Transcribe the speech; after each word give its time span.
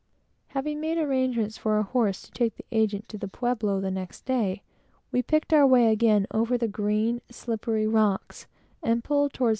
Having 0.47 0.79
made 0.81 0.97
our 0.97 1.03
arrangements 1.05 1.59
for 1.59 1.77
a 1.77 1.83
horse 1.83 2.23
to 2.23 2.31
take 2.31 2.55
the 2.55 2.65
agent 2.71 3.07
to 3.09 3.19
the 3.19 3.27
Pueblo 3.27 3.79
the 3.79 3.91
next 3.91 4.25
day, 4.25 4.63
we 5.11 5.21
picked 5.21 5.53
our 5.53 5.67
way 5.67 5.91
again 5.91 6.25
over 6.31 6.57
the 6.57 6.67
green, 6.67 7.21
slippery 7.29 7.85
rocks, 7.85 8.47
and 8.81 9.03
pulled 9.03 9.35
aboard. 9.35 9.49